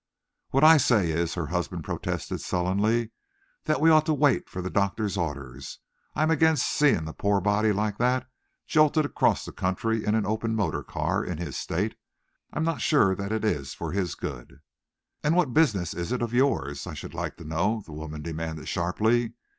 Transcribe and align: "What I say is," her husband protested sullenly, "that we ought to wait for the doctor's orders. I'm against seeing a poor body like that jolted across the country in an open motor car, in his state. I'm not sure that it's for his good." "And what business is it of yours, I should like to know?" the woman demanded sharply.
"What 0.49 0.63
I 0.63 0.77
say 0.77 1.11
is," 1.11 1.35
her 1.35 1.45
husband 1.45 1.83
protested 1.83 2.41
sullenly, 2.41 3.11
"that 3.65 3.79
we 3.79 3.91
ought 3.91 4.07
to 4.07 4.15
wait 4.15 4.49
for 4.49 4.59
the 4.59 4.71
doctor's 4.71 5.15
orders. 5.15 5.77
I'm 6.15 6.31
against 6.31 6.67
seeing 6.71 7.07
a 7.07 7.13
poor 7.13 7.39
body 7.39 7.71
like 7.71 7.99
that 7.99 8.25
jolted 8.65 9.05
across 9.05 9.45
the 9.45 9.51
country 9.51 10.03
in 10.03 10.15
an 10.15 10.25
open 10.25 10.55
motor 10.55 10.81
car, 10.81 11.23
in 11.23 11.37
his 11.37 11.55
state. 11.55 11.97
I'm 12.51 12.63
not 12.63 12.81
sure 12.81 13.13
that 13.13 13.31
it's 13.31 13.75
for 13.75 13.91
his 13.91 14.15
good." 14.15 14.61
"And 15.23 15.35
what 15.35 15.53
business 15.53 15.93
is 15.93 16.11
it 16.11 16.23
of 16.23 16.33
yours, 16.33 16.87
I 16.87 16.95
should 16.95 17.13
like 17.13 17.37
to 17.37 17.43
know?" 17.43 17.83
the 17.85 17.91
woman 17.93 18.23
demanded 18.23 18.67
sharply. 18.67 19.33